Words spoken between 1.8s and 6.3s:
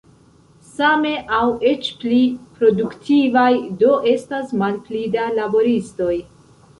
pli produktivaj do estas malpli da laboristoj.